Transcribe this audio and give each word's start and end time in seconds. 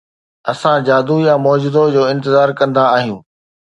اسان 0.51 0.77
جادو 0.87 1.15
يا 1.27 1.35
معجزو 1.45 1.83
جو 1.95 2.03
انتظار 2.13 2.49
ڪندا 2.59 2.83
آهيون. 2.95 3.21